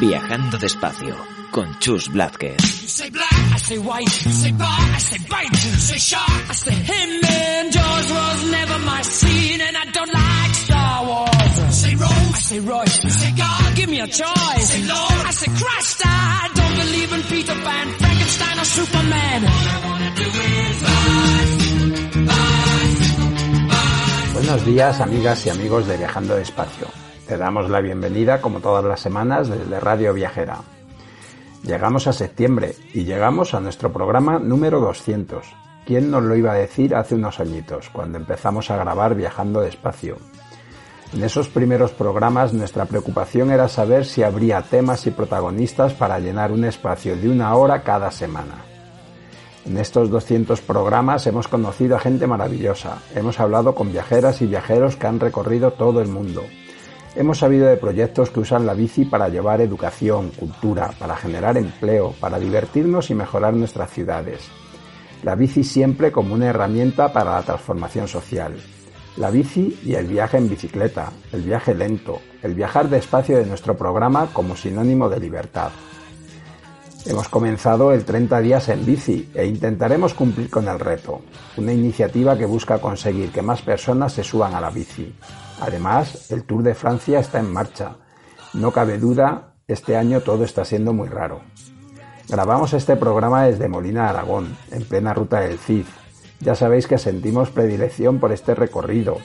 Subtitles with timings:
[0.00, 1.16] Viajando despacio
[1.50, 2.56] con Chus Blázquez.
[2.82, 4.24] You say black, I say white.
[4.24, 5.50] You say bar, I say bite.
[5.50, 7.24] You say shark, I say him.
[7.24, 11.58] And Jaws was never my scene, and I don't like Star Wars.
[11.58, 13.02] You say Rose, I say Royce.
[13.04, 14.58] You say God, give me a choice.
[14.58, 16.02] You say Lord, I say Christ.
[16.04, 19.44] I don't believe in Peter Pan, Frankenstein, or Superman.
[19.44, 23.30] All I wanna do is bicycle, bicycle,
[23.66, 24.32] bicycle.
[24.34, 26.86] Buenos días, amigas y amigos de Viajando Despacio.
[27.28, 30.60] Te damos la bienvenida, como todas las semanas, desde Radio Viajera.
[31.62, 35.44] Llegamos a septiembre y llegamos a nuestro programa número 200.
[35.84, 40.16] ¿Quién nos lo iba a decir hace unos añitos, cuando empezamos a grabar Viajando Despacio?
[41.12, 46.50] En esos primeros programas nuestra preocupación era saber si habría temas y protagonistas para llenar
[46.50, 48.64] un espacio de una hora cada semana.
[49.66, 54.96] En estos 200 programas hemos conocido a gente maravillosa, hemos hablado con viajeras y viajeros
[54.96, 56.42] que han recorrido todo el mundo.
[57.18, 62.14] Hemos sabido de proyectos que usan la bici para llevar educación, cultura, para generar empleo,
[62.20, 64.42] para divertirnos y mejorar nuestras ciudades.
[65.24, 68.54] La bici siempre como una herramienta para la transformación social.
[69.16, 73.76] La bici y el viaje en bicicleta, el viaje lento, el viajar despacio de nuestro
[73.76, 75.72] programa como sinónimo de libertad.
[77.04, 81.22] Hemos comenzado el 30 días en bici e intentaremos cumplir con el reto,
[81.56, 85.12] una iniciativa que busca conseguir que más personas se suban a la bici.
[85.60, 87.96] Además, el Tour de Francia está en marcha.
[88.54, 91.40] No cabe duda, este año todo está siendo muy raro.
[92.28, 95.86] Grabamos este programa desde Molina, Aragón, en plena ruta del Cid.
[96.40, 99.18] Ya sabéis que sentimos predilección por este recorrido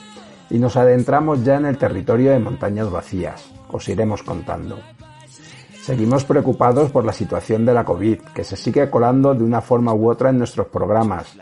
[0.50, 3.52] y nos adentramos ya en el territorio de montañas vacías.
[3.70, 4.80] Os iremos contando.
[5.82, 9.94] Seguimos preocupados por la situación de la COVID, que se sigue colando de una forma
[9.94, 11.36] u otra en nuestros programas,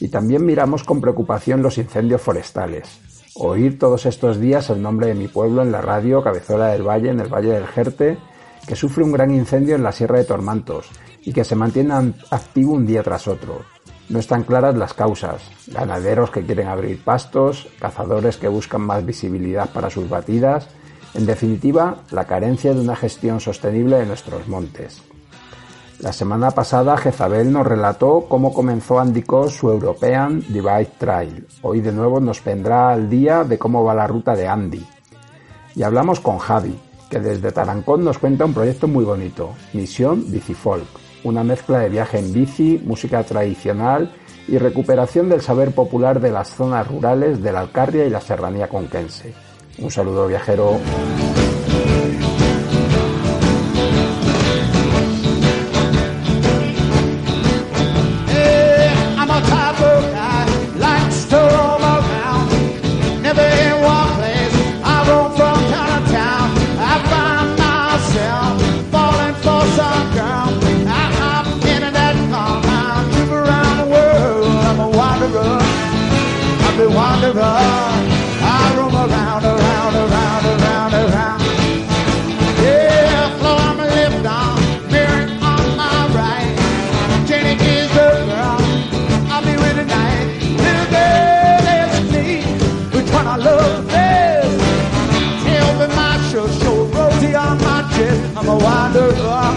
[0.00, 3.03] y también miramos con preocupación los incendios forestales.
[3.36, 7.10] Oír todos estos días el nombre de mi pueblo en la radio Cabezuela del Valle,
[7.10, 8.16] en el Valle del Jerte,
[8.64, 10.88] que sufre un gran incendio en la Sierra de Tormantos
[11.22, 13.62] y que se mantiene activo un día tras otro.
[14.08, 15.50] No están claras las causas.
[15.66, 20.68] Ganaderos que quieren abrir pastos, cazadores que buscan más visibilidad para sus batidas,
[21.14, 25.02] en definitiva, la carencia de una gestión sostenible de nuestros montes.
[26.04, 31.46] La semana pasada Jezabel nos relató cómo comenzó Andico su European Divide Trail.
[31.62, 34.84] Hoy de nuevo nos vendrá al día de cómo va la ruta de Andy.
[35.74, 36.78] Y hablamos con Javi,
[37.08, 40.84] que desde Tarancón nos cuenta un proyecto muy bonito, Misión Bicifolk,
[41.24, 44.14] una mezcla de viaje en bici, música tradicional
[44.46, 48.68] y recuperación del saber popular de las zonas rurales de la Alcarria y la Serranía
[48.68, 49.32] conquense.
[49.78, 50.78] Un saludo viajero.
[98.46, 99.56] I'm a wanderer.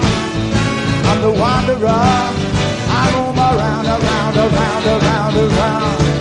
[1.10, 1.90] I'm the wanderer.
[1.90, 6.17] I roam around, around, around, around, around.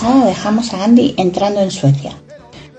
[0.00, 2.12] Dejamos a Andy entrando en Suecia.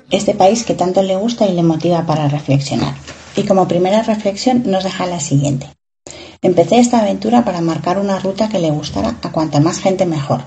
[0.09, 2.95] este país que tanto le gusta y le motiva para reflexionar.
[3.38, 5.68] Y como primera reflexión nos deja la siguiente.
[6.41, 10.41] Empecé esta aventura para marcar una ruta que le gustara a cuanta más gente mejor,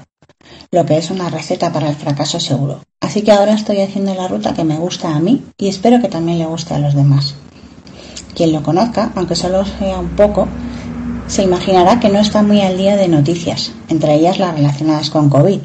[0.71, 2.81] lo que es una receta para el fracaso seguro.
[3.01, 6.09] Así que ahora estoy haciendo la ruta que me gusta a mí y espero que
[6.09, 7.37] también le guste a los demás.
[8.35, 10.47] Quien lo conozca, aunque solo sea un poco,
[11.27, 15.31] se imaginará que no está muy al día de noticias, entre ellas las relacionadas con
[15.31, 15.61] COVID,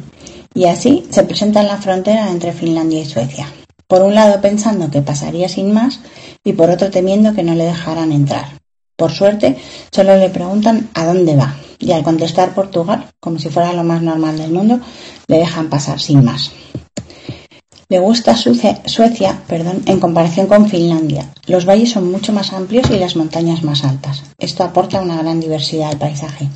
[0.53, 3.47] y así se presenta en la frontera entre Finlandia y Suecia.
[3.87, 5.99] Por un lado pensando que pasaría sin más
[6.43, 8.45] y por otro temiendo que no le dejaran entrar.
[8.95, 9.57] Por suerte,
[9.91, 14.01] solo le preguntan a dónde va y al contestar Portugal, como si fuera lo más
[14.01, 14.79] normal del mundo,
[15.27, 16.51] le dejan pasar sin más.
[17.87, 21.27] Le gusta Suecia, Suecia perdón, en comparación con Finlandia.
[21.47, 24.23] Los valles son mucho más amplios y las montañas más altas.
[24.37, 26.49] Esto aporta una gran diversidad al paisaje.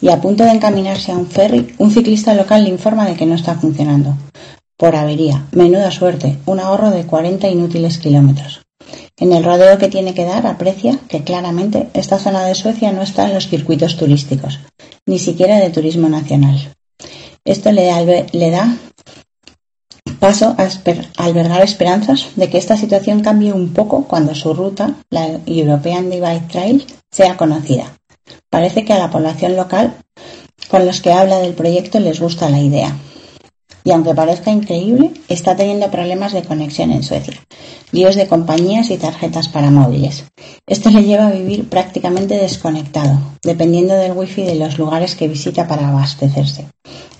[0.00, 3.26] Y a punto de encaminarse a un ferry, un ciclista local le informa de que
[3.26, 4.16] no está funcionando.
[4.76, 5.46] Por avería.
[5.52, 6.38] Menuda suerte.
[6.46, 8.62] Un ahorro de 40 inútiles kilómetros.
[9.18, 13.02] En el rodeo que tiene que dar aprecia que claramente esta zona de Suecia no
[13.02, 14.60] está en los circuitos turísticos,
[15.06, 16.72] ni siquiera de turismo nacional.
[17.44, 18.76] Esto le da,
[20.18, 24.94] paso a, a, albergar esperanzas de que esta situación cambie un poco cuando su ruta,
[25.10, 27.99] la European Divide Trail, sea conocida.
[28.48, 29.94] Parece que a la población local
[30.68, 32.96] con los que habla del proyecto les gusta la idea
[33.84, 37.34] y aunque parezca increíble, está teniendo problemas de conexión en Suecia,
[37.92, 40.24] líos de compañías y tarjetas para móviles.
[40.66, 45.66] Esto le lleva a vivir prácticamente desconectado, dependiendo del wifi de los lugares que visita
[45.66, 46.66] para abastecerse.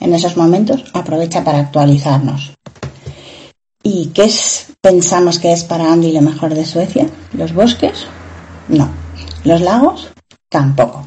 [0.00, 2.52] En esos momentos aprovecha para actualizarnos.
[3.82, 7.08] ¿Y qué es, pensamos que es para Andy lo mejor de Suecia?
[7.32, 8.06] ¿Los bosques?
[8.68, 8.90] No.
[9.44, 10.10] ¿Los lagos?
[10.50, 11.06] Tampoco.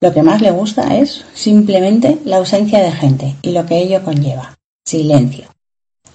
[0.00, 4.02] Lo que más le gusta es simplemente la ausencia de gente y lo que ello
[4.02, 4.58] conlleva.
[4.84, 5.46] Silencio.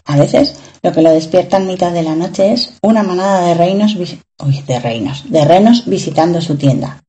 [0.03, 3.53] A veces lo que lo despierta en mitad de la noche es una manada de
[3.53, 7.01] reinos, de reinos, de renos visitando su tienda.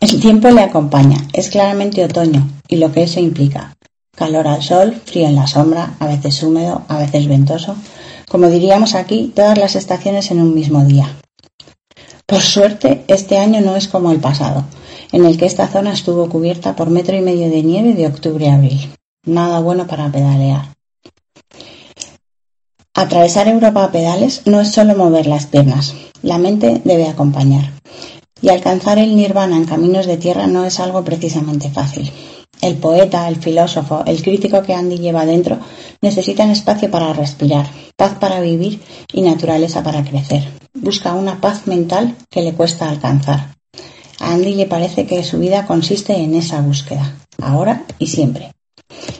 [0.00, 3.76] El tiempo le acompaña, es claramente otoño y lo que eso implica.
[4.16, 7.76] Calor al sol, frío en la sombra, a veces húmedo, a veces ventoso.
[8.28, 11.14] Como diríamos aquí, todas las estaciones en un mismo día.
[12.28, 14.64] Por suerte, este año no es como el pasado,
[15.12, 18.50] en el que esta zona estuvo cubierta por metro y medio de nieve de octubre
[18.50, 18.92] a abril.
[19.24, 20.66] Nada bueno para pedalear.
[22.92, 27.72] Atravesar Europa a pedales no es solo mover las piernas, la mente debe acompañar.
[28.42, 32.12] Y alcanzar el nirvana en caminos de tierra no es algo precisamente fácil.
[32.60, 35.60] El poeta, el filósofo, el crítico que Andy lleva dentro
[36.02, 38.82] necesitan espacio para respirar, paz para vivir
[39.14, 40.57] y naturaleza para crecer.
[40.80, 43.54] Busca una paz mental que le cuesta alcanzar.
[44.20, 48.52] A Andy le parece que su vida consiste en esa búsqueda, ahora y siempre.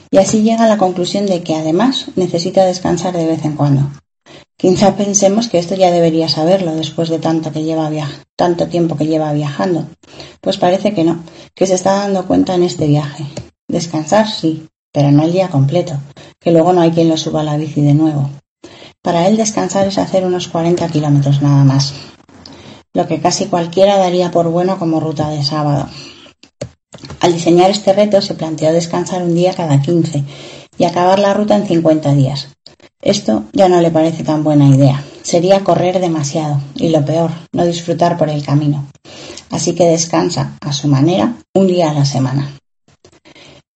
[0.09, 3.91] Y así llega a la conclusión de que además necesita descansar de vez en cuando.
[4.55, 7.89] Quizá pensemos que esto ya debería saberlo después de tanto, que lleva
[8.35, 9.85] tanto tiempo que lleva viajando.
[10.41, 11.23] Pues parece que no,
[11.53, 13.25] que se está dando cuenta en este viaje.
[13.67, 15.97] Descansar sí, pero no el día completo,
[16.39, 18.29] que luego no hay quien lo suba a la bici de nuevo.
[19.09, 21.95] Para él descansar es hacer unos 40 kilómetros nada más,
[22.93, 25.87] lo que casi cualquiera daría por bueno como ruta de sábado.
[27.19, 30.23] Al diseñar este reto se planteó descansar un día cada 15
[30.77, 32.49] y acabar la ruta en 50 días.
[33.01, 35.03] Esto ya no le parece tan buena idea.
[35.23, 38.85] Sería correr demasiado y lo peor, no disfrutar por el camino.
[39.49, 42.58] Así que descansa, a su manera, un día a la semana.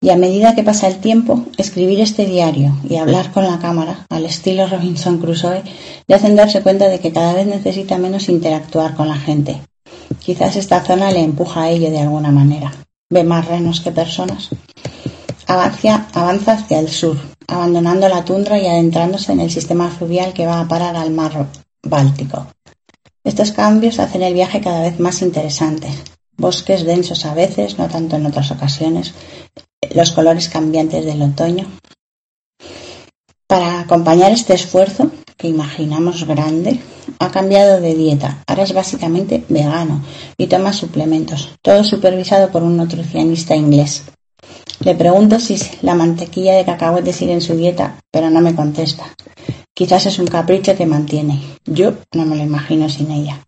[0.03, 4.05] Y a medida que pasa el tiempo, escribir este diario y hablar con la cámara,
[4.09, 5.63] al estilo Robinson Crusoe,
[6.05, 9.61] le hacen darse cuenta de que cada vez necesita menos interactuar con la gente.
[10.19, 12.71] Quizás esta zona le empuja a ello de alguna manera
[13.13, 14.49] ve más renos que personas.
[15.47, 17.17] Avanza, avanza hacia el sur,
[17.47, 21.47] abandonando la tundra y adentrándose en el sistema fluvial que va a parar al mar
[21.83, 22.47] Báltico.
[23.23, 25.87] Estos cambios hacen el viaje cada vez más interesante.
[26.35, 29.13] Bosques densos a veces, no tanto en otras ocasiones,
[29.93, 31.65] los colores cambiantes del otoño.
[33.47, 36.79] Para acompañar este esfuerzo, que imaginamos grande,
[37.19, 38.43] ha cambiado de dieta.
[38.47, 40.01] Ahora es básicamente vegano
[40.37, 44.03] y toma suplementos, todo supervisado por un nutricionista inglés.
[44.79, 49.05] Le pregunto si la mantequilla de cacahuete sigue en su dieta, pero no me contesta.
[49.73, 51.41] Quizás es un capricho que mantiene.
[51.65, 53.45] Yo no me lo imagino sin ella.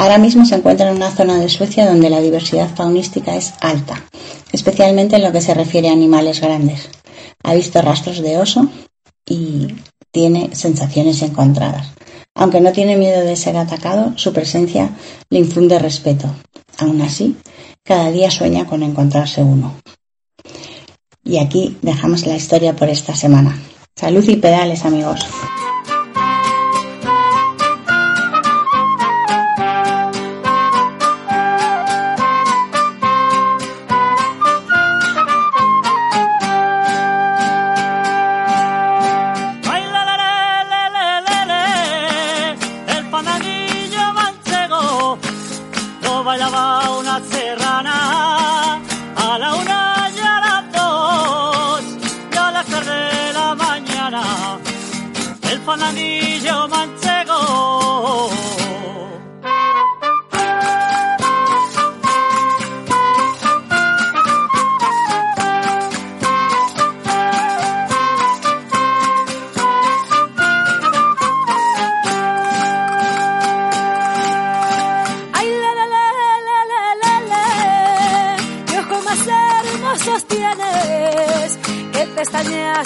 [0.00, 4.02] Ahora mismo se encuentra en una zona de Suecia donde la diversidad faunística es alta,
[4.50, 6.88] especialmente en lo que se refiere a animales grandes.
[7.42, 8.66] Ha visto rastros de oso
[9.26, 9.74] y
[10.10, 11.88] tiene sensaciones encontradas.
[12.34, 14.88] Aunque no tiene miedo de ser atacado, su presencia
[15.28, 16.34] le infunde respeto.
[16.78, 17.36] Aún así,
[17.84, 19.74] cada día sueña con encontrarse uno.
[21.22, 23.54] Y aquí dejamos la historia por esta semana.
[23.94, 25.26] Salud y pedales, amigos.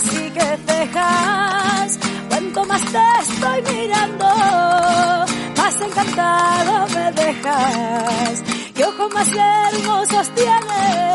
[0.03, 1.99] Y que cejas.
[2.29, 4.27] Cuanto más te estoy mirando,
[5.57, 8.43] más encantado me dejas.
[8.75, 11.14] Qué ojos más hermosos tienes.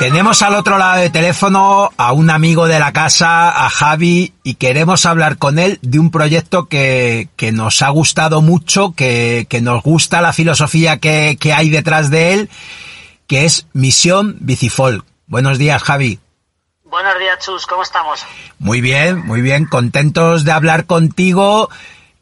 [0.00, 4.54] Tenemos al otro lado del teléfono a un amigo de la casa, a Javi, y
[4.54, 9.60] queremos hablar con él de un proyecto que, que nos ha gustado mucho, que, que
[9.60, 12.48] nos gusta la filosofía que, que hay detrás de él,
[13.26, 15.04] que es Misión Bicifol.
[15.26, 16.18] Buenos días, Javi.
[16.84, 18.24] Buenos días, Chus, ¿cómo estamos?
[18.58, 21.68] Muy bien, muy bien, contentos de hablar contigo,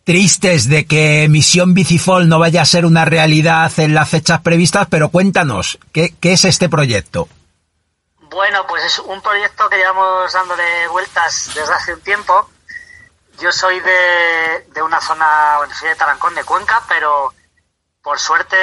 [0.02, 4.88] tristes de que Misión Bicifol no vaya a ser una realidad en las fechas previstas,
[4.90, 7.28] pero cuéntanos, ¿qué, qué es este proyecto?
[8.30, 12.50] Bueno, pues es un proyecto que llevamos dándole vueltas desde hace un tiempo.
[13.38, 17.32] Yo soy de, de una zona, bueno, soy de Tarancón, de Cuenca, pero
[18.02, 18.56] por suerte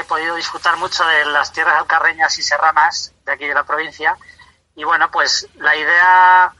[0.00, 4.16] he podido disfrutar mucho de las tierras alcarreñas y serranas de aquí de la provincia.
[4.74, 6.52] Y bueno, pues la idea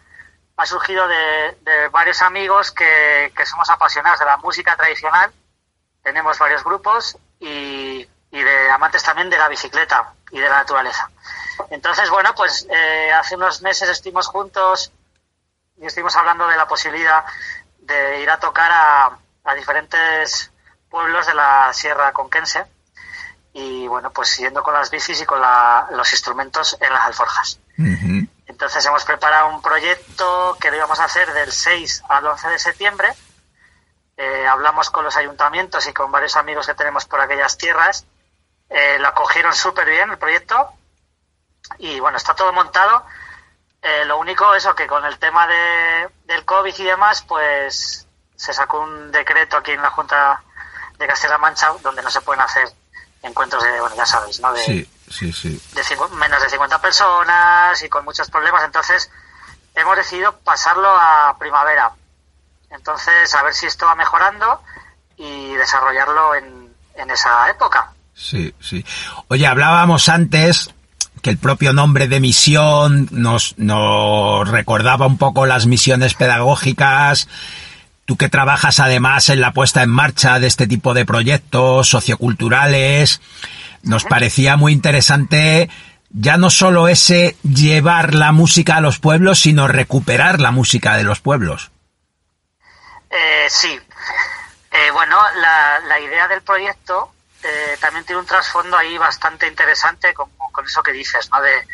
[0.57, 5.33] ha surgido de, de varios amigos que, que somos apasionados de la música tradicional.
[6.02, 11.11] Tenemos varios grupos y, y de amantes también de la bicicleta y de la naturaleza.
[11.71, 14.92] Entonces, bueno, pues eh, hace unos meses estuvimos juntos
[15.78, 17.25] y estuvimos hablando de la posibilidad
[17.78, 20.50] de ir a tocar a, a diferentes
[20.88, 22.64] pueblos de la Sierra Conquense
[23.52, 27.59] y, bueno, pues yendo con las bicis y con la- los instrumentos en las alforjas.
[28.47, 32.59] Entonces hemos preparado un proyecto que lo íbamos a hacer del 6 al 11 de
[32.59, 33.12] septiembre.
[34.16, 38.04] Eh, hablamos con los ayuntamientos y con varios amigos que tenemos por aquellas tierras.
[38.68, 40.73] Eh, lo acogieron súper bien el proyecto
[41.78, 43.04] y bueno, está todo montado.
[43.81, 48.52] Eh, lo único eso que con el tema de, del COVID y demás, pues se
[48.52, 50.42] sacó un decreto aquí en la Junta
[50.99, 52.69] de Castilla-La Mancha donde no se pueden hacer
[53.23, 54.52] encuentros de, bueno, ya sabéis, ¿no?
[54.52, 55.61] De, Sí, sí, sí.
[55.75, 58.64] de menos de 50 personas y con muchos problemas.
[58.64, 59.11] Entonces,
[59.75, 61.92] hemos decidido pasarlo a primavera.
[62.71, 64.62] Entonces, a ver si esto va mejorando
[65.16, 67.92] y desarrollarlo en, en esa época.
[68.14, 68.85] Sí, sí.
[69.28, 70.71] Oye, hablábamos antes
[71.22, 77.28] que el propio nombre de misión nos, nos recordaba un poco las misiones pedagógicas.
[78.04, 83.20] Tú que trabajas además en la puesta en marcha de este tipo de proyectos socioculturales,
[83.82, 85.70] nos parecía muy interesante
[86.12, 91.04] ya no solo ese llevar la música a los pueblos, sino recuperar la música de
[91.04, 91.70] los pueblos.
[93.10, 93.78] Eh, sí.
[94.72, 97.12] Eh, bueno, la, la idea del proyecto
[97.42, 101.40] eh, también tiene un trasfondo ahí bastante interesante con, con eso que dices, ¿no?
[101.40, 101.66] De,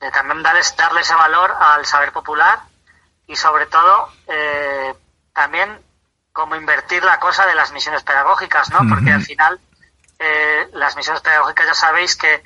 [0.00, 2.60] de también darles, darle ese valor al saber popular
[3.26, 4.94] y sobre todo eh,
[5.32, 5.80] también
[6.32, 8.80] como invertir la cosa de las misiones pedagógicas, ¿no?
[8.88, 9.60] Porque al final
[10.18, 12.42] eh, las misiones pedagógicas ya sabéis que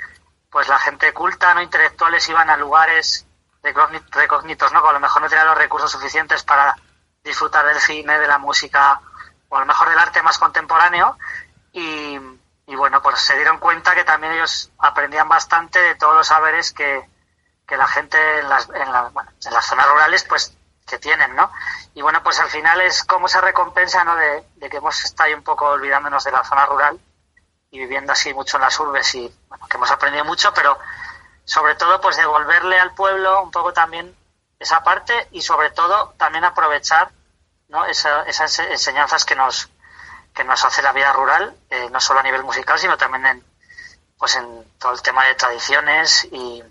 [0.50, 3.26] pues la gente culta, no intelectuales iban a lugares
[3.62, 4.82] recógnitos, ¿no?
[4.82, 6.76] Que a lo mejor no tenían los recursos suficientes para
[7.22, 9.00] disfrutar del cine, de la música
[9.48, 11.16] o a lo mejor del arte más contemporáneo
[12.66, 16.72] y, bueno, pues se dieron cuenta que también ellos aprendían bastante de todos los saberes
[16.72, 17.08] que,
[17.66, 21.34] que la gente en las, en, la- bueno, en las zonas rurales pues que tienen,
[21.34, 21.50] ¿no?
[21.94, 24.14] Y bueno, pues al final es como esa recompensa, ¿no?
[24.16, 27.00] De, de que hemos estado ahí un poco olvidándonos de la zona rural
[27.70, 30.78] y viviendo así mucho en las urbes y bueno, que hemos aprendido mucho, pero
[31.44, 34.14] sobre todo pues devolverle al pueblo un poco también
[34.58, 37.10] esa parte y sobre todo también aprovechar
[37.68, 37.84] ¿no?
[37.86, 39.70] Esa- esas enseñanzas que nos
[40.34, 43.44] que nos hace la vida rural, eh, no solo a nivel musical, sino también en
[44.18, 46.62] pues en todo el tema de tradiciones y,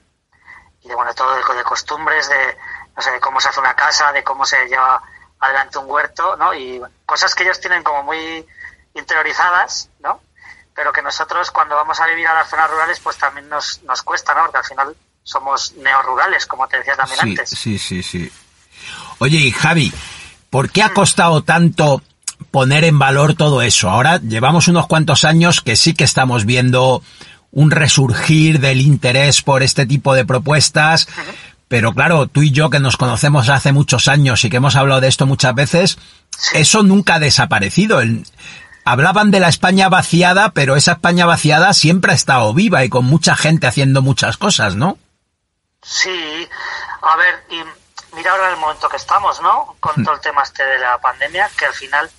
[0.81, 2.57] y de bueno todo de, de costumbres, de
[2.95, 5.01] no sé, de cómo se hace una casa, de cómo se lleva
[5.39, 6.53] adelante un huerto, ¿no?
[6.53, 8.45] Y bueno, cosas que ellos tienen como muy
[8.93, 10.21] interiorizadas, ¿no?
[10.75, 14.01] Pero que nosotros cuando vamos a vivir a las zonas rurales pues también nos, nos
[14.03, 14.41] cuesta, ¿no?
[14.43, 17.49] Porque al final somos neorurales, como te decía también Sí, antes.
[17.49, 18.31] sí, sí, sí.
[19.19, 19.93] Oye, y Javi,
[20.49, 22.01] ¿por qué ha costado tanto
[22.53, 23.89] poner en valor todo eso?
[23.89, 27.01] Ahora llevamos unos cuantos años que sí que estamos viendo
[27.51, 31.07] un resurgir del interés por este tipo de propuestas,
[31.67, 35.01] pero claro, tú y yo que nos conocemos hace muchos años y que hemos hablado
[35.01, 35.97] de esto muchas veces,
[36.53, 38.01] eso nunca ha desaparecido.
[38.01, 38.23] El-
[38.85, 43.05] hablaban de la España vaciada, pero esa España vaciada siempre ha estado viva y con
[43.05, 44.99] mucha gente haciendo muchas cosas, ¿no?
[45.81, 46.47] Sí,
[47.01, 49.75] a ver, y mira ahora el momento que estamos, ¿no?
[49.79, 52.09] Con todo el tema este de la pandemia, que al final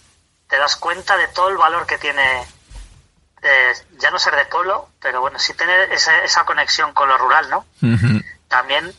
[0.54, 2.46] te das cuenta de todo el valor que tiene
[3.42, 7.18] eh, ya no ser de pueblo, pero bueno, sí tener esa, esa conexión con lo
[7.18, 7.66] rural, ¿no?
[8.46, 8.94] También,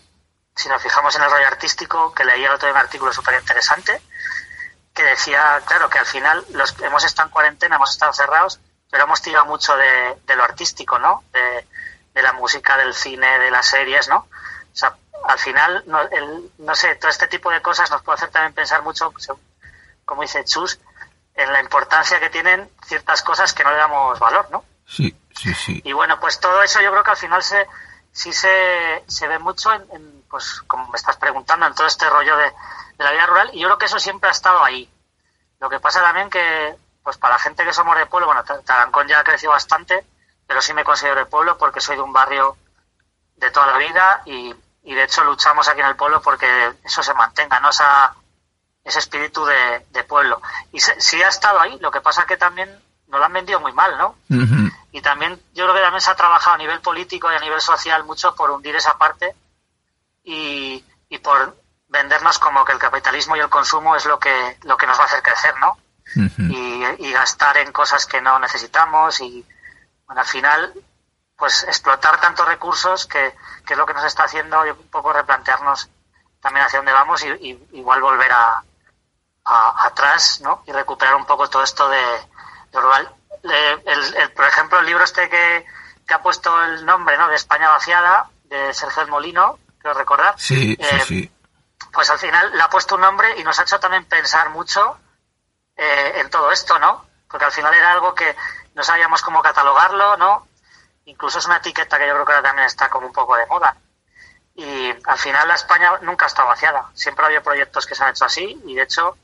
[0.53, 3.39] si nos fijamos en el rollo artístico, que leía el otro día un artículo súper
[3.39, 4.01] interesante,
[4.93, 8.59] que decía, claro, que al final los, hemos estado en cuarentena, hemos estado cerrados,
[8.91, 11.24] pero hemos tirado mucho de, de lo artístico, ¿no?
[11.31, 11.65] De,
[12.13, 14.17] de la música, del cine, de las series, ¿no?
[14.17, 14.93] O sea,
[15.25, 18.51] al final, no, el, no sé, todo este tipo de cosas nos puede hacer también
[18.51, 19.13] pensar mucho,
[20.03, 20.81] como dice Chus,
[21.35, 24.63] en la importancia que tienen ciertas cosas que no le damos valor, ¿no?
[24.85, 25.81] Sí, sí, sí.
[25.83, 27.67] Y bueno, pues todo eso yo creo que al final se,
[28.11, 32.09] sí se, se ve mucho en, en, pues como me estás preguntando, en todo este
[32.09, 34.89] rollo de, de la vida rural, y yo creo que eso siempre ha estado ahí.
[35.59, 39.07] Lo que pasa también que, pues para la gente que somos de pueblo, bueno, Tarancón
[39.07, 40.05] ya ha crecido bastante,
[40.47, 42.57] pero sí me considero de pueblo porque soy de un barrio
[43.35, 47.03] de toda la vida y, y de hecho luchamos aquí en el pueblo porque eso
[47.03, 47.69] se mantenga, ¿no?
[47.69, 48.15] Esa,
[48.85, 50.41] ese espíritu de, de pueblo.
[50.71, 52.69] Y se, sí ha estado ahí, lo que pasa que también
[53.07, 54.15] nos lo han vendido muy mal, ¿no?
[54.91, 57.59] Y también yo creo que también se ha trabajado a nivel político y a nivel
[57.59, 59.35] social mucho por hundir esa parte
[60.23, 64.77] y, y por vendernos como que el capitalismo y el consumo es lo que, lo
[64.77, 65.77] que nos va a hacer crecer, ¿no?
[66.37, 69.43] y, y gastar en cosas que no necesitamos y
[70.05, 70.73] bueno, al final
[71.35, 75.89] pues explotar tantos recursos que, que es lo que nos está haciendo un poco replantearnos
[76.39, 78.63] también hacia dónde vamos y, y igual volver a,
[79.46, 80.64] a- atrás ¿no?
[80.66, 82.01] y recuperar un poco todo esto de,
[82.72, 85.66] de el, el- por ejemplo, el libro este que,
[86.08, 87.27] que ha puesto el nombre ¿no?
[87.27, 91.31] de España vaciada, de Sergio del Molino, creo recordar, Sí, sí, Eh, sí.
[91.94, 94.98] pues al final le ha puesto un nombre y nos ha hecho también pensar mucho
[95.77, 97.05] eh, en todo esto, ¿no?
[97.29, 98.36] Porque al final era algo que
[98.75, 100.48] no sabíamos cómo catalogarlo, ¿no?
[101.05, 103.46] Incluso es una etiqueta que yo creo que ahora también está como un poco de
[103.46, 103.75] moda.
[104.55, 106.90] Y al final la España nunca ha estado vaciada.
[106.94, 109.18] Siempre ha habido proyectos que se han hecho así y de hecho,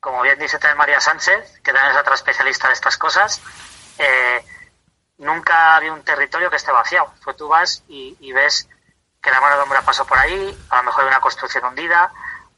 [0.00, 3.40] como bien dice también María Sánchez, que también es otra especialista de estas cosas,
[3.98, 4.44] eh,
[5.18, 7.12] nunca había un territorio que esté vaciado.
[7.24, 8.68] Pues tú vas y, y ves
[9.20, 12.12] que la mano de obra pasó por ahí, a lo mejor hay una construcción hundida,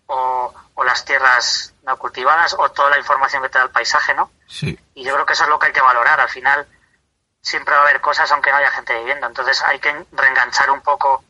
[0.06, 4.14] o, o las tierras no cultivadas, o toda la información que te da el paisaje,
[4.14, 4.30] ¿no?
[4.46, 4.78] Sí.
[4.94, 6.20] Y yo creo que eso es lo que hay que valorar.
[6.20, 6.66] Al final
[7.40, 9.26] siempre va a haber cosas aunque no haya gente viviendo.
[9.26, 11.24] Entonces hay que reenganchar un poco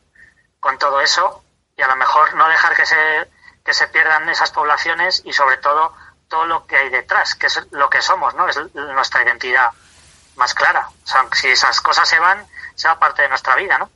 [0.59, 1.43] con todo eso
[1.77, 3.29] y a lo mejor no dejar que se,
[3.65, 5.93] que se pierdan esas poblaciones y sobre todo
[6.27, 8.47] todo lo que hay detrás, que es lo que somos, ¿no?
[8.47, 9.67] Es nuestra identidad
[10.37, 10.87] más clara.
[11.03, 12.45] O sea, si esas cosas se van,
[12.75, 13.89] se va parte de nuestra vida, ¿no?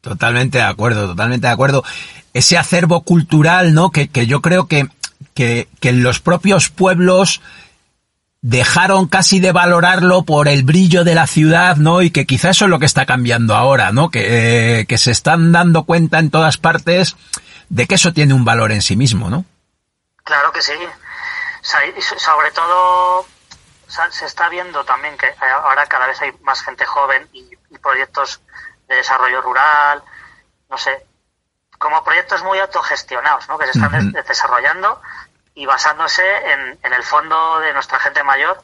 [0.00, 1.84] Totalmente de acuerdo, totalmente de acuerdo.
[2.32, 3.90] Ese acervo cultural, ¿no?
[3.90, 4.88] Que, que yo creo que,
[5.34, 7.42] que, que los propios pueblos
[8.40, 12.02] dejaron casi de valorarlo por el brillo de la ciudad, ¿no?
[12.02, 14.10] Y que quizás eso es lo que está cambiando ahora, ¿no?
[14.10, 17.16] Que, eh, que se están dando cuenta en todas partes
[17.72, 19.46] de que eso tiene un valor en sí mismo, ¿no?
[20.24, 20.74] Claro que sí.
[21.62, 23.26] Sobre todo
[24.10, 28.40] se está viendo también que ahora cada vez hay más gente joven y, proyectos
[28.86, 30.04] de desarrollo rural,
[30.68, 31.04] no sé,
[31.78, 33.58] como proyectos muy autogestionados, ¿no?
[33.58, 35.00] Que se están desarrollando
[35.54, 38.62] y basándose en, en el fondo de nuestra gente mayor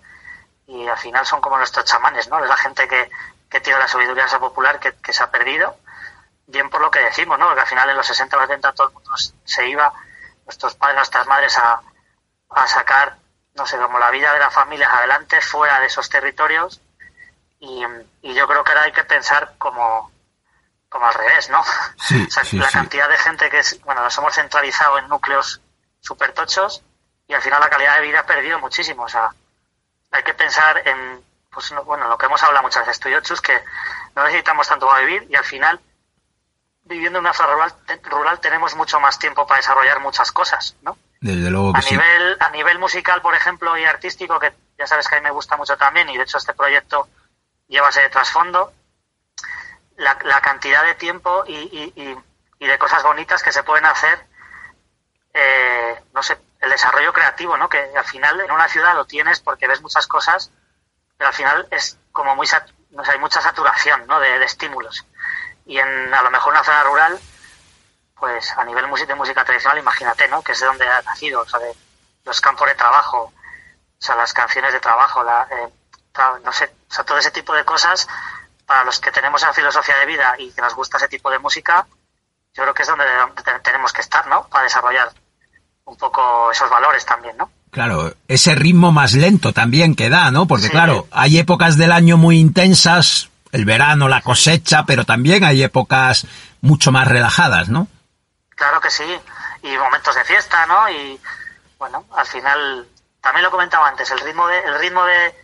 [0.67, 2.39] y al final son como nuestros chamanes, ¿no?
[2.45, 3.11] Es la gente que,
[3.51, 5.77] que tiene la sabiduría popular que, que se ha perdido,
[6.49, 7.47] bien por lo que decimos, ¿no?
[7.47, 9.11] Porque al final en los 60 o 70 todo el mundo
[9.45, 9.93] se iba,
[10.45, 11.81] nuestros padres, nuestras madres a,
[12.51, 13.17] a sacar,
[13.55, 16.81] no sé, como la vida de las familias adelante fuera de esos territorios
[17.61, 17.85] y,
[18.23, 20.11] y yo creo que ahora hay que pensar como,
[20.89, 21.63] como al revés, ¿no?
[21.99, 22.73] Sí, O sea, sí, la sí.
[22.75, 25.61] cantidad de gente que es, bueno, nos hemos centralizado en núcleos
[26.01, 26.83] súper tochos
[27.27, 29.03] y al final la calidad de vida ha perdido muchísimo.
[29.03, 29.31] O sea,
[30.13, 33.13] hay que pensar en, pues no- bueno, lo que hemos hablado muchas veces tú y
[33.13, 33.63] yo, Chus, que
[34.15, 35.79] no necesitamos tanto para vivir y al final,
[36.89, 37.75] viviendo en una zona rural,
[38.05, 40.99] rural tenemos mucho más tiempo para desarrollar muchas cosas, ¿no?
[41.21, 41.91] Desde luego que A sí.
[41.93, 45.31] nivel, a nivel musical, por ejemplo, y artístico, que ya sabes que a mí me
[45.31, 47.09] gusta mucho también, y de hecho este proyecto
[47.69, 48.73] lleva ese trasfondo,
[49.97, 52.19] la, la cantidad de tiempo y, y- y-
[52.61, 54.19] y de cosas bonitas que se pueden hacer,
[55.35, 57.69] eh, no sé, el desarrollo creativo, ¿no?
[57.69, 60.51] Que al final en una ciudad lo tienes porque ves muchas cosas,
[61.17, 64.19] pero al final es como muy, sat- no sé, hay mucha saturación, ¿no?
[64.21, 65.05] De, de estímulos.
[65.69, 67.19] Y en a lo mejor una zona rural,
[68.19, 70.43] pues a nivel de música tradicional, imagínate, ¿no?
[70.43, 71.73] Que es de donde ha nacido, o sea, de
[72.25, 73.33] los campos de trabajo, o
[74.01, 75.69] sea, las canciones de trabajo, la, eh,
[76.13, 78.09] tra- no sé, o sea, todo ese tipo de cosas,
[78.67, 81.39] para los que tenemos esa filosofía de vida y que nos gusta ese tipo de
[81.39, 81.87] música,
[82.55, 83.05] yo creo que es donde
[83.45, 84.49] te- tenemos que estar, ¿no?
[84.49, 85.13] Para desarrollar
[85.85, 87.51] un poco esos valores también, ¿no?
[87.71, 90.47] Claro, ese ritmo más lento también que da, ¿no?
[90.47, 90.71] Porque Sí.
[90.71, 96.27] claro, hay épocas del año muy intensas, el verano, la cosecha, pero también hay épocas
[96.61, 97.89] mucho más relajadas, ¿no?
[98.51, 99.05] Claro que sí,
[99.63, 100.89] y momentos de fiesta, ¿no?
[100.91, 101.21] Y
[101.79, 102.87] bueno, al final,
[103.21, 105.35] también lo comentaba antes, el ritmo de, el ritmo de,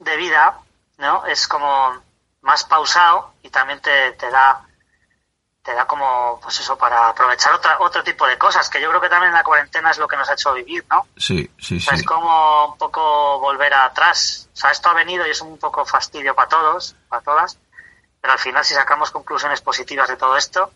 [0.00, 0.58] de vida,
[0.98, 1.24] ¿no?
[1.26, 1.92] Es como
[2.42, 4.66] más pausado y también te, te da
[5.62, 9.00] te da como, pues eso, para aprovechar otra, otro tipo de cosas, que yo creo
[9.00, 11.06] que también la cuarentena es lo que nos ha hecho vivir, ¿no?
[11.16, 12.00] Sí, sí, O sea, sí.
[12.00, 14.48] es como un poco volver atrás.
[14.52, 17.58] O sea, esto ha venido y es un poco fastidio para todos, para todas,
[18.20, 20.72] pero al final si sacamos conclusiones positivas de todo esto,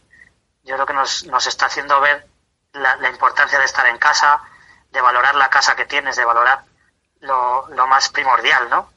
[0.62, 2.26] yo creo que nos, nos está haciendo ver
[2.72, 4.40] la, la importancia de estar en casa,
[4.90, 6.64] de valorar la casa que tienes, de valorar
[7.20, 8.88] lo, lo más primordial, ¿no?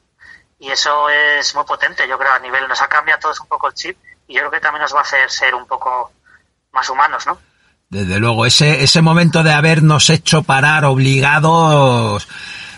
[0.60, 3.48] Y eso es muy potente, yo creo, a nivel, nos ha cambiado a todos un
[3.48, 3.98] poco el chip
[4.30, 6.12] y yo creo que también nos va a hacer ser un poco
[6.72, 7.36] más humanos, ¿no?
[7.88, 12.28] Desde luego, ese, ese momento de habernos hecho parar obligados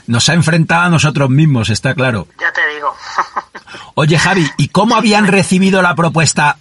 [0.06, 2.26] nos ha enfrentado a nosotros mismos, está claro.
[2.40, 2.96] Ya te digo.
[3.94, 6.56] Oye, Javi, ¿y cómo habían recibido la propuesta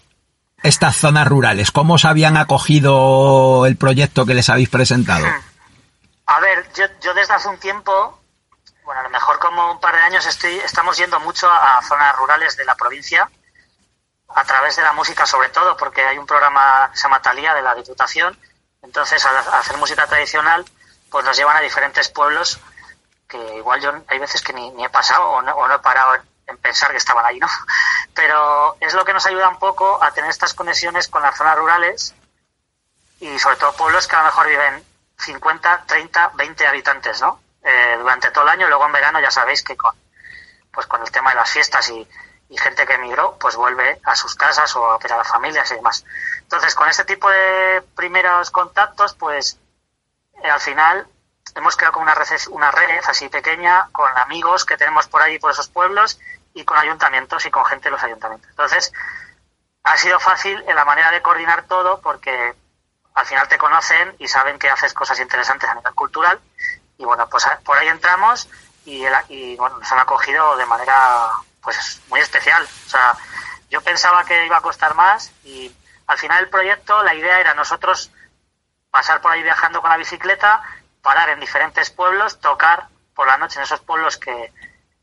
[0.61, 1.71] estas zonas rurales?
[1.71, 5.25] ¿Cómo os habían acogido el proyecto que les habéis presentado?
[6.25, 8.19] A ver, yo, yo desde hace un tiempo,
[8.83, 12.13] bueno, a lo mejor como un par de años estoy, estamos yendo mucho a zonas
[12.17, 13.29] rurales de la provincia,
[14.35, 17.61] a través de la música sobre todo, porque hay un programa que se llama de
[17.61, 18.37] la Diputación,
[18.81, 20.65] entonces al hacer música tradicional,
[21.09, 22.59] pues nos llevan a diferentes pueblos
[23.27, 26.21] que igual yo hay veces que ni, ni he pasado o no, he parado en,
[26.47, 27.47] en pensar que estaban ahí, ¿no?
[28.13, 31.57] Pero es lo que nos ayuda un poco a tener estas conexiones con las zonas
[31.57, 32.13] rurales
[33.19, 34.83] y sobre todo pueblos que a lo mejor viven
[35.17, 37.39] 50, 30, 20 habitantes, ¿no?
[37.63, 39.95] Eh, durante todo el año, luego en verano ya sabéis que con,
[40.73, 42.07] pues con el tema de las fiestas y,
[42.51, 45.71] y gente que emigró, pues vuelve a sus casas o a ver a las familias
[45.71, 46.05] y demás.
[46.41, 49.57] Entonces, con este tipo de primeros contactos, pues
[50.43, 51.07] eh, al final
[51.55, 55.39] hemos creado como una red, una red así pequeña con amigos que tenemos por ahí,
[55.39, 56.19] por esos pueblos,
[56.53, 58.49] y con ayuntamientos y con gente de los ayuntamientos.
[58.51, 58.91] Entonces,
[59.83, 62.53] ha sido fácil en la manera de coordinar todo porque
[63.15, 66.39] al final te conocen y saben que haces cosas interesantes a nivel cultural
[66.97, 68.47] y bueno, pues por ahí entramos
[68.85, 71.29] y, el- y bueno, nos han acogido de manera
[71.61, 72.63] pues muy especial.
[72.63, 73.15] O sea,
[73.69, 75.73] yo pensaba que iba a costar más y
[76.07, 78.11] al final el proyecto, la idea era nosotros
[78.89, 80.61] pasar por ahí viajando con la bicicleta,
[81.01, 84.51] parar en diferentes pueblos, tocar por la noche en esos pueblos que,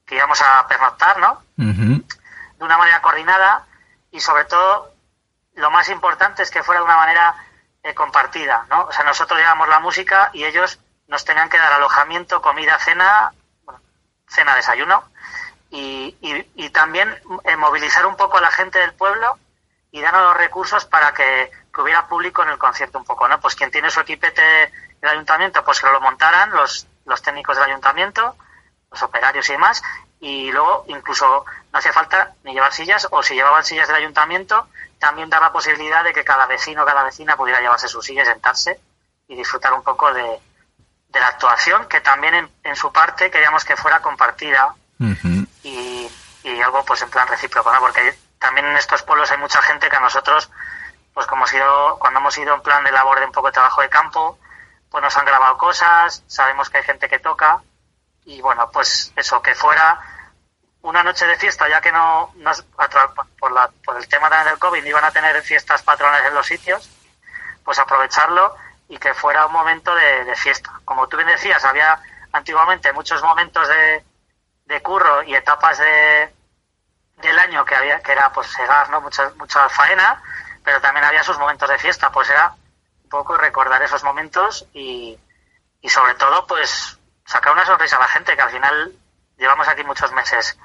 [0.04, 1.42] que íbamos a pernoctar, ¿no?
[1.56, 3.66] De una manera coordinada
[4.10, 4.92] y sobre todo
[5.54, 7.34] lo más importante es que fuera de una manera
[7.82, 8.82] eh, compartida, ¿no?
[8.82, 13.32] O sea, nosotros llevamos la música y ellos nos tenían que dar alojamiento, comida, cena,
[13.64, 13.80] bueno,
[14.28, 15.04] cena, desayuno
[15.70, 19.38] y, y- y también eh, movilizar un poco a la gente del pueblo
[19.90, 23.40] y darnos los recursos para que, que hubiera público en el concierto un poco, ¿no?
[23.40, 24.42] Pues quien tiene su equipete
[25.00, 28.36] del ayuntamiento, pues que lo montaran los, los técnicos del ayuntamiento,
[28.90, 29.82] los operarios y demás,
[30.20, 34.68] y luego incluso no hacía falta ni llevar sillas, o si llevaban sillas del ayuntamiento,
[34.98, 38.22] también dar la posibilidad de que cada vecino o cada vecina pudiera llevarse su silla
[38.22, 38.80] y sentarse
[39.28, 40.40] y disfrutar un poco de,
[41.08, 45.46] de la actuación, que también en, en su parte queríamos que fuera compartida Ujú.
[46.44, 47.78] Y, algo pues en plan recíproco, ¿no?
[47.80, 50.50] Porque también en estos pueblos hay mucha gente que a nosotros,
[51.14, 53.52] pues como hemos ido, cuando hemos ido en plan de labor de un poco de
[53.52, 54.38] trabajo de campo,
[54.90, 57.62] pues nos han grabado cosas, sabemos que hay gente que toca
[58.24, 60.00] y bueno, pues eso, que fuera
[60.82, 62.50] una noche de fiesta, ya que no, no
[63.38, 66.46] por, la, por el tema también del COVID iban a tener fiestas patronales en los
[66.46, 66.88] sitios,
[67.64, 68.56] pues aprovecharlo
[68.88, 70.80] y que fuera un momento de, de fiesta.
[70.84, 72.00] Como tú bien decías, había
[72.32, 74.04] antiguamente muchos momentos de,
[74.68, 76.32] de curro y etapas de,
[77.22, 79.00] del año que había que era pues segar, ¿no?
[79.00, 80.22] Mucha, mucha faena,
[80.64, 82.54] pero también había sus momentos de fiesta, pues era
[83.04, 85.18] un poco recordar esos momentos y,
[85.80, 88.92] y sobre todo pues sacar una sonrisa a la gente que al final
[89.38, 90.58] llevamos aquí muchos meses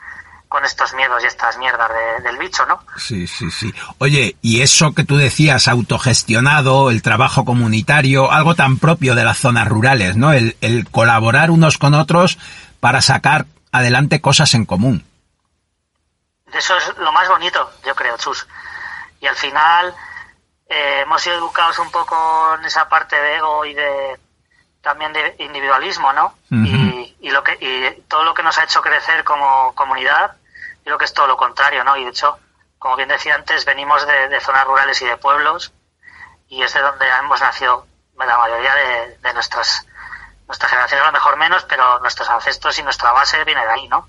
[0.50, 2.80] con estos miedos y estas mierdas de- del bicho, ¿no?
[2.98, 3.74] Sí, sí, sí.
[3.98, 9.40] Oye, y eso que tú decías, autogestionado, el trabajo comunitario, algo tan propio de las
[9.40, 10.32] zonas rurales, ¿no?
[10.34, 12.38] El, el colaborar unos con otros
[12.80, 15.06] para sacar adelante cosas en común.
[16.54, 18.48] Eso es lo más bonito, yo creo, Chus.
[19.20, 19.94] Y al final
[20.70, 24.20] eh, hemos sido educados un poco en esa parte de ego y de
[24.82, 26.38] también de individualismo, ¿no?
[26.52, 30.36] y, y lo que y todo lo que nos ha hecho crecer como comunidad,
[30.80, 31.96] yo creo que es todo lo contrario, ¿no?
[31.96, 32.38] Y de hecho,
[32.78, 35.72] como bien decía antes, venimos de, de zonas rurales y de pueblos
[36.50, 39.88] y es de donde hemos nacido la mayoría de, de nuestras
[40.48, 43.88] nuestra generación a lo mejor menos, pero nuestros ancestros y nuestra base viene de ahí,
[43.88, 44.08] ¿no?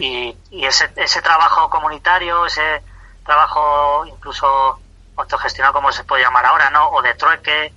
[0.00, 2.82] Y, y ese, ese trabajo comunitario, ese
[3.24, 4.78] trabajo incluso
[5.16, 6.88] autogestionado, como se puede llamar ahora, ¿no?
[6.90, 7.72] O de trueque,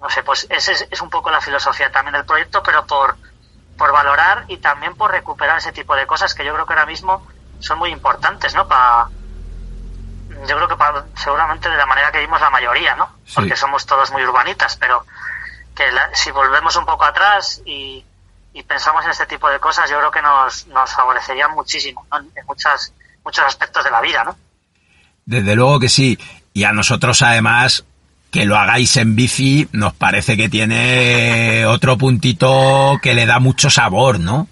[0.00, 3.16] no sé, pues ese es, es un poco la filosofía también del proyecto, pero por,
[3.78, 6.86] por valorar y también por recuperar ese tipo de cosas que yo creo que ahora
[6.86, 7.26] mismo
[7.60, 8.66] son muy importantes, ¿no?
[8.68, 9.08] Para
[10.48, 13.06] yo creo que pa- seguramente de la manera que vimos la mayoría, ¿no?
[13.26, 13.34] Sí.
[13.36, 15.04] Porque somos todos muy urbanitas, pero
[15.74, 18.04] que la- si volvemos un poco atrás y,
[18.52, 22.18] y pensamos en este tipo de cosas, yo creo que nos, nos favorecería muchísimo, ¿no?
[22.18, 22.92] En muchas,
[23.24, 24.36] muchos aspectos de la vida, ¿no?
[25.24, 26.18] Desde luego que sí.
[26.52, 27.84] Y a nosotros además
[28.30, 33.68] que lo hagáis en bici nos parece que tiene otro puntito que le da mucho
[33.70, 34.48] sabor, ¿no?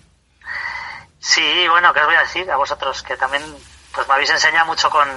[1.19, 2.51] Sí, bueno, ¿qué os voy a decir?
[2.51, 3.43] A vosotros que también
[3.95, 5.09] pues me habéis enseñado mucho con,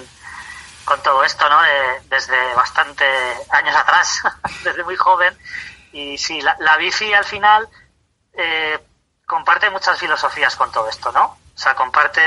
[0.85, 1.61] con todo esto, ¿no?
[1.61, 3.05] De- desde bastante
[3.51, 4.21] años atrás,
[4.63, 5.33] desde muy joven.
[5.93, 7.69] Y sí, la, la bici al final
[8.33, 8.77] eh,
[9.25, 11.25] comparte muchas filosofías con todo esto, ¿no?
[11.25, 12.21] O sea, comparte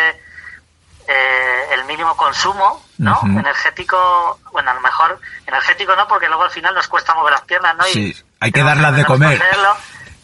[1.09, 3.21] eh, el mínimo consumo, ¿no?
[3.25, 7.43] Energético, bueno, a lo mejor energético no, porque luego al final nos cuesta mover las
[7.43, 7.87] piernas, ¿no?
[7.89, 9.41] Y Sí, hay que darlas de comer.
[9.43, 9.75] hacerlo.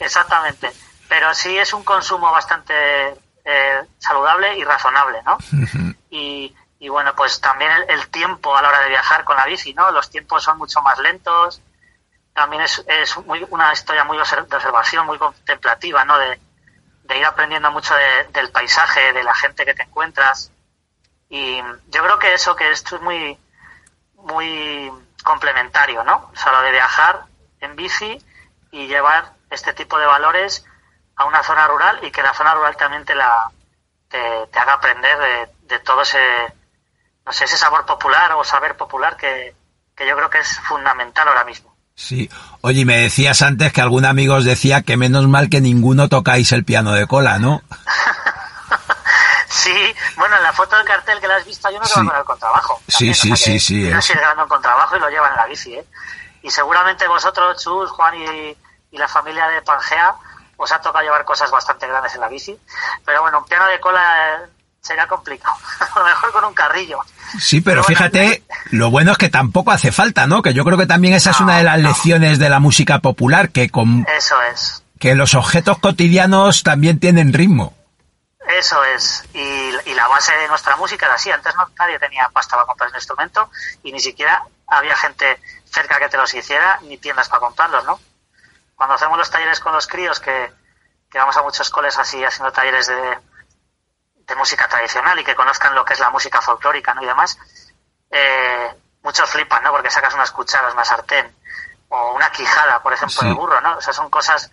[0.01, 0.73] Exactamente.
[1.09, 2.75] Pero sí es un consumo bastante
[3.45, 5.37] eh, saludable y razonable, ¿no?
[6.11, 9.47] Y, y bueno, pues también el, el tiempo a la hora de viajar con la
[9.47, 9.91] bici, ¿no?
[9.91, 11.61] Los tiempos son mucho más lentos.
[12.35, 16.19] También es, es muy, una historia muy de observación, muy contemplativa, ¿no?
[16.19, 16.41] De,
[17.05, 20.51] de ir aprendiendo mucho de- del paisaje, de la gente que te encuentras.
[21.29, 23.39] Y yo creo que eso, que esto es muy,
[24.17, 24.91] muy
[25.25, 26.31] complementario, ¿no?
[26.33, 27.25] O sea, lo de viajar
[27.61, 28.19] en bici
[28.71, 30.65] y llevar este tipo de valores
[31.17, 33.51] a una zona rural y que la zona rural también te la
[34.09, 36.55] te, te haga aprender de, de todo ese
[37.25, 39.55] no sé ese sabor popular o saber popular que,
[39.95, 42.29] que yo creo que es fundamental ahora mismo Sí.
[42.63, 46.09] Oye, y me decías antes que algún amigo os decía que menos mal que ninguno
[46.09, 47.63] tocáis el piano de cola, ¿no?
[49.49, 49.75] sí
[50.17, 51.95] bueno en la foto del cartel que la has visto uno que Sí.
[52.07, 53.75] con el contrabajo Sí, sí, sí, sí.
[53.75, 55.85] Mira es- si grabando en contrabajo y lo llevan en la bici, ¿eh?
[56.43, 58.57] Y seguramente vosotros, Chus, Juan y,
[58.91, 60.15] y la familia de Pangea,
[60.57, 62.59] os ha tocado llevar cosas bastante grandes en la bici.
[63.05, 64.41] Pero bueno, un piano de cola
[64.83, 65.55] sería complicado.
[65.95, 66.99] A lo mejor con un carrillo.
[67.39, 70.43] Sí, pero Pero bueno, fíjate, lo bueno es que tampoco hace falta, ¿no?
[70.43, 73.51] Que yo creo que también esa es una de las lecciones de la música popular,
[73.51, 74.83] que con Eso es.
[74.99, 77.75] que los objetos cotidianos también tienen ritmo.
[78.59, 79.25] Eso es.
[79.33, 79.39] Y,
[79.87, 81.31] y la base de nuestra música era así.
[81.31, 83.51] Antes no, nadie tenía pasta para comprar un instrumento
[83.83, 87.99] y ni siquiera había gente cerca que te los hiciera ni tiendas para comprarlos, ¿no?
[88.75, 90.53] Cuando hacemos los talleres con los críos, que,
[91.11, 93.19] que vamos a muchos coles así haciendo talleres de,
[94.33, 97.03] de música tradicional y que conozcan lo que es la música folclórica, ¿no?
[97.03, 97.39] Y demás,
[98.11, 99.71] eh, muchos flipan, ¿no?
[99.71, 101.35] Porque sacas unas cucharas, una sartén
[101.89, 103.27] o una quijada, por ejemplo, Sí.
[103.27, 103.77] de burro, ¿no?
[103.77, 104.51] O sea, son cosas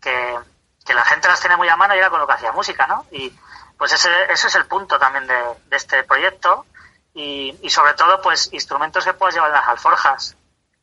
[0.00, 0.38] que,
[0.84, 2.86] que la gente las tiene muy a mano y era con lo que hacía música,
[2.86, 3.06] ¿no?
[3.10, 3.30] Y
[3.78, 5.34] pues ese, ese es el punto también de,
[5.66, 6.66] de este proyecto
[7.14, 10.36] y, y sobre todo, pues instrumentos que puedas llevar en las alforjas.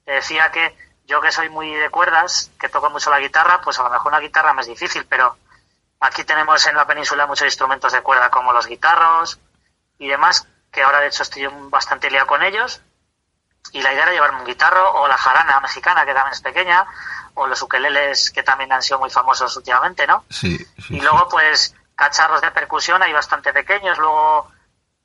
[0.06, 0.76] Te decía que
[1.06, 4.12] yo que soy muy de cuerdas, que toco mucho la guitarra, pues a lo mejor
[4.12, 5.38] una guitarra me es difícil, pero
[6.02, 9.40] aquí tenemos en la península muchos instrumentos de cuerda como los guitarros
[10.00, 12.82] y demás, que ahora de hecho estoy bastante liado con ellos.
[13.72, 16.86] Y la idea era llevarme un guitarro o la jarana mexicana, que también es pequeña,
[17.36, 20.26] o los ukeleles que también han sido muy famosos últimamente, ¿no?
[20.30, 20.58] Sí.
[20.90, 24.00] Y luego, pues, cacharros de percusión hay bastante pequeños.
[24.00, 24.52] Luego,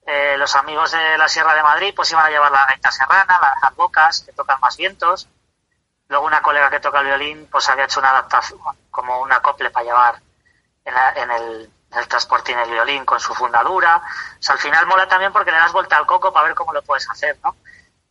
[0.06, 3.38] eh, los amigos de la Sierra de Madrid, pues iban a llevar la gaita serrana,
[3.38, 5.28] las albocas, que tocan más vientos.
[6.08, 8.58] Luego, una colega que toca el violín, pues había hecho una adaptación,
[8.90, 10.25] como un acople para llevar
[10.86, 13.98] en, la- en el, en el transportín el violín con su fundadura.
[13.98, 16.72] O sea, al final mola también porque le das vuelta al coco para ver cómo
[16.72, 17.54] lo puedes hacer, ¿no?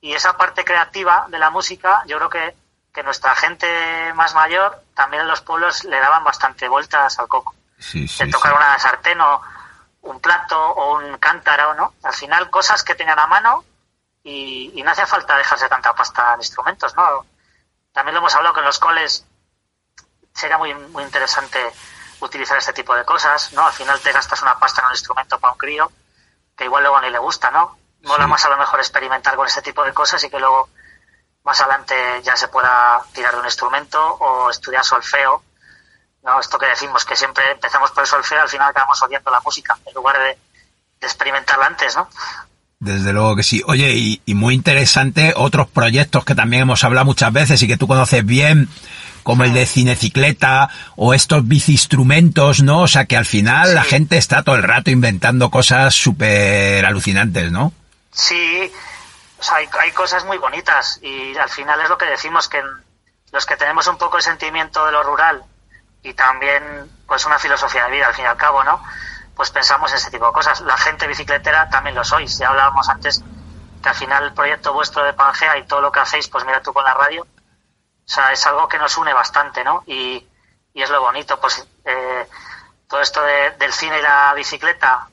[0.02, 2.56] Y esa parte creativa de la música, yo creo que,
[2.94, 7.56] que nuestra gente más mayor, también en los pueblos le daban bastante vueltas al coco
[7.80, 9.42] Sí, de tocar una sartén o
[10.04, 11.94] un plato o un cántaro, ¿no?
[12.04, 13.66] Al final cosas que tengan a mano
[14.24, 17.26] y, y no hace falta dejarse tanta pasta en instrumentos, ¿no?
[17.92, 19.26] También lo hemos hablado que en los coles
[20.34, 21.72] sería muy, muy interesante
[22.22, 23.66] utilizar este tipo de cosas, ¿no?
[23.66, 25.92] Al final te gastas una pasta en un instrumento para un crío
[26.56, 27.78] que igual luego ni le gusta, ¿no?
[28.04, 30.70] Mola más a lo mejor experimentar con este tipo de cosas y que luego
[31.46, 35.44] más adelante ya se pueda tirar de un instrumento o estudiar solfeo
[36.24, 39.40] no esto que decimos que siempre empezamos por el solfeo al final acabamos odiando la
[39.42, 40.38] música en lugar de,
[41.00, 42.10] de experimentarla antes no
[42.80, 43.64] Desde luego que sí.
[43.68, 47.78] Oye, y, y muy interesante otros proyectos que también hemos hablado muchas veces y que
[47.78, 48.68] tú conoces bien,
[49.26, 52.84] como el de cinecicleta o estos biciinstrumentos, ¿no?
[52.84, 57.52] O sea que al final la gente está todo el rato inventando cosas súper alucinantes,
[57.52, 57.74] ¿no?
[58.12, 58.72] sí
[59.38, 62.64] o sea, hay, hay cosas muy bonitas y al final es lo que decimos que
[63.32, 65.44] los que tenemos un poco el sentimiento de lo rural
[66.02, 66.64] y también
[67.06, 68.82] pues una filosofía de vida al fin y al cabo no
[69.36, 70.62] pues pensamos en ese tipo de cosas.
[70.62, 72.38] La gente bicicletera también lo sois.
[72.38, 73.22] Ya hablábamos antes
[73.84, 76.62] que al final el proyecto vuestro de Pangea y todo lo que hacéis pues mira
[76.62, 77.28] tú con la radio
[78.06, 80.26] o sea es algo que nos une bastante no y,
[80.74, 82.28] y es lo bonito pues eh,
[82.88, 85.08] todo esto de- del cine y la bicicleta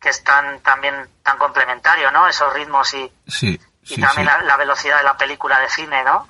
[0.00, 2.26] que es tan también tan complementario, ¿no?
[2.26, 4.34] Esos ritmos y, Sí, y sí, también sí.
[4.38, 6.28] La, la velocidad de la película de cine, ¿no?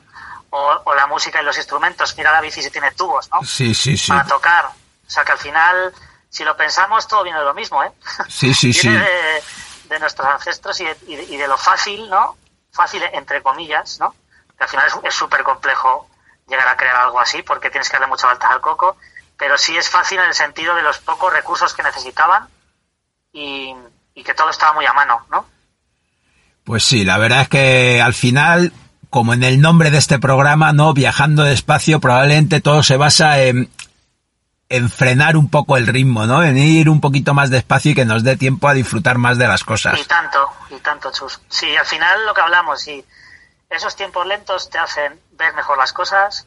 [0.50, 2.14] O, o la música y los instrumentos.
[2.18, 3.42] Mira la bici si tiene tubos, ¿no?
[3.42, 4.08] Sí, sí, sí.
[4.12, 4.66] Para tocar.
[4.66, 5.94] O sea que al final,
[6.28, 7.90] si lo pensamos, todo viene de lo mismo, ¿eh?
[8.28, 8.88] Sí, sí, sí.
[8.90, 9.42] Viene de,
[9.84, 12.36] de nuestros ancestros y y de- y de lo fácil, ¿no?
[12.70, 14.14] Fácil entre comillas, ¿no?
[14.62, 16.08] Al final es- súper complejo
[16.48, 18.96] llegar a crear algo así porque tienes que darle mucha vuelta al coco,
[19.36, 22.48] pero sí es fácil en el sentido de los pocos recursos que necesitaban
[23.32, 23.74] y,
[24.14, 25.46] y que todo estaba muy a mano, ¿no?
[26.64, 28.72] Pues sí, la verdad es que al final,
[29.10, 30.92] como en el nombre de este programa, ¿no?
[30.94, 33.68] Viajando despacio, probablemente todo se basa en,
[34.68, 36.42] en frenar un poco el ritmo, ¿no?
[36.42, 39.48] En ir un poquito más despacio y que nos dé tiempo a disfrutar más de
[39.48, 39.98] las cosas.
[40.00, 41.40] Y tanto, y tanto, Chus.
[41.48, 43.04] Sí, al final lo que hablamos, sí,
[43.72, 46.46] esos tiempos lentos te hacen ver mejor las cosas,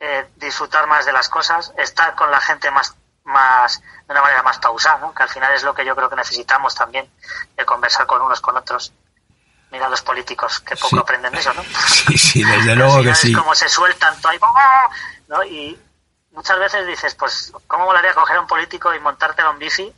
[0.00, 4.42] eh, disfrutar más de las cosas, estar con la gente más, más, de una manera
[4.42, 5.14] más pausada, ¿no?
[5.14, 7.10] Que al final es lo que yo creo que necesitamos también,
[7.56, 8.92] de conversar con unos con otros.
[9.70, 10.98] Mira los políticos, que poco Sí.
[10.98, 11.62] aprenden de eso, ¿no?
[11.86, 13.32] Sí, sí, desde luego que sí.
[13.32, 14.38] Como se sueltan todo ahí,
[15.28, 15.42] ¿no?
[15.44, 15.80] Y
[16.32, 19.92] muchas veces dices, pues, ¿cómo molaría coger a un político y montártelo en bici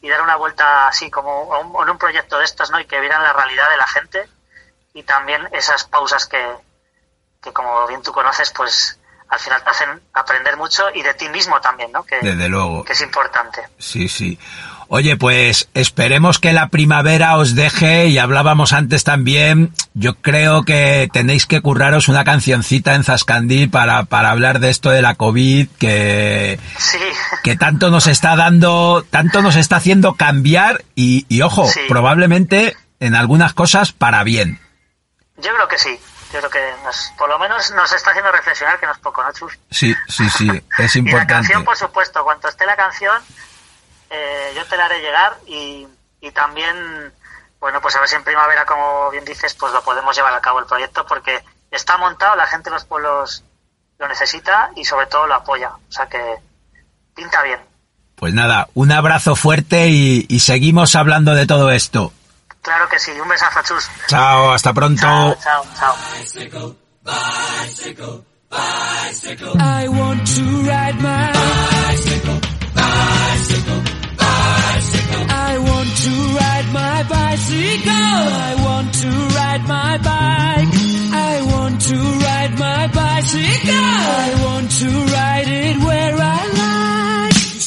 [0.00, 2.78] y dar una vuelta así como a un- en un proyecto de estos, ¿no?
[2.80, 4.28] Y que vieran la realidad de la gente
[4.94, 6.38] y también esas pausas que,
[7.42, 8.98] que como bien tú conoces, pues
[9.28, 12.02] al final te hacen aprender mucho y de ti mismo también, ¿no?
[12.04, 12.82] Que, Desde luego.
[12.84, 13.60] que es importante.
[13.78, 14.38] Sí, sí.
[14.90, 19.74] Oye, pues esperemos que la primavera os deje y hablábamos antes también.
[19.92, 24.88] Yo creo que tenéis que curraros una cancioncita en Zascandil para, para hablar de esto
[24.88, 26.96] de la COVID que, Sí,
[27.44, 31.80] que tanto nos está dando, tanto nos está haciendo cambiar y, y ojo, Sí.
[31.86, 34.58] probablemente en algunas cosas para bien.
[35.38, 35.98] Yo creo que sí.
[36.32, 39.22] Yo creo que nos, por lo menos nos está haciendo reflexionar, que no es poco,
[39.22, 39.58] ¿no, Chus?
[39.70, 40.46] Sí, sí, sí,
[40.78, 41.32] es Y la importante.
[41.32, 43.16] canción, por supuesto, cuando esté la canción,
[44.10, 45.88] eh, yo te la haré llegar y,
[46.20, 47.12] y también,
[47.60, 50.40] bueno, pues a ver si en primavera, como bien dices, pues lo podemos llevar a
[50.42, 53.42] cabo el proyecto porque está montado, la gente de los pueblos
[53.98, 55.70] lo necesita y sobre todo lo apoya.
[55.70, 56.20] O sea que
[57.14, 57.60] pinta bien.
[58.16, 62.12] Pues nada, un abrazo fuerte y, y seguimos hablando de todo esto.
[62.62, 63.12] Claro que sí.
[63.12, 63.88] Un besazo, chus.
[64.08, 65.00] Chao, hasta pronto.
[65.00, 65.94] Chao, chao, chao.
[69.60, 72.40] I want to ride my bicycle,
[72.74, 73.82] bicycle,
[74.16, 75.26] bicycle.
[75.30, 77.92] I want to ride my bicycle.
[77.92, 80.74] I want to ride my bike.
[81.12, 83.74] I want to ride my bicycle.
[83.74, 87.27] I want to ride it where I like.